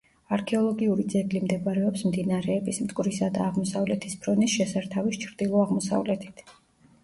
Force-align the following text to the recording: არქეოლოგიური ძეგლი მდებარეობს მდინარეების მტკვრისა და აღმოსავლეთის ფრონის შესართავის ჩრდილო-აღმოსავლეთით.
არქეოლოგიური 0.35 1.03
ძეგლი 1.13 1.41
მდებარეობს 1.43 2.05
მდინარეების 2.07 2.81
მტკვრისა 2.87 3.31
და 3.37 3.45
აღმოსავლეთის 3.51 4.19
ფრონის 4.25 4.57
შესართავის 4.59 5.23
ჩრდილო-აღმოსავლეთით. 5.29 6.47